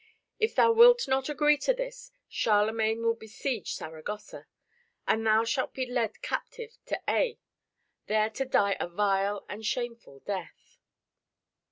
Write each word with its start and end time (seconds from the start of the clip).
If 0.39 0.55
thou 0.55 0.71
wilt 0.71 1.07
not 1.07 1.29
agree 1.29 1.57
to 1.59 1.75
this, 1.75 2.11
Charlemagne 2.27 3.03
will 3.03 3.13
besiege 3.13 3.75
Saragossa, 3.75 4.47
and 5.07 5.23
thou 5.23 5.43
shalt 5.43 5.75
be 5.75 5.85
led 5.85 6.23
captive 6.23 6.75
to 6.87 6.99
Aix, 7.07 7.37
there 8.07 8.31
to 8.31 8.45
die 8.45 8.77
a 8.79 8.87
vile 8.87 9.45
and 9.47 9.63
shameful 9.63 10.21
death." 10.21 10.79